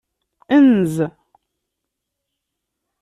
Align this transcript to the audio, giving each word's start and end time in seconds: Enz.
Enz. 0.57 0.93